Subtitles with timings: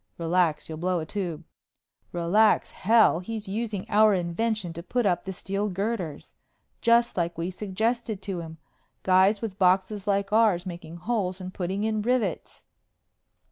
[0.17, 0.67] "Relax.
[0.67, 1.43] You'll blow a tube."
[2.11, 3.19] "Relax hell!
[3.19, 6.33] He's using our invention to put up the steel girders.
[6.81, 8.57] Just like we suggested to him.
[9.03, 12.65] Guys with boxes like ours making holes and putting in rivets!"